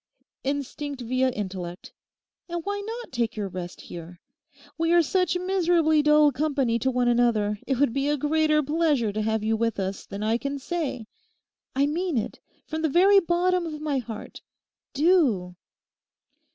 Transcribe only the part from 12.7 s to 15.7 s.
the very bottom of my heart. Do!